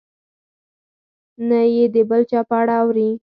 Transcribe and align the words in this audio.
نه 1.49 1.59
یې 1.75 1.85
د 1.93 1.97
بل 2.09 2.21
چا 2.29 2.41
په 2.49 2.55
اړه 2.61 2.73
اوري. 2.83 3.09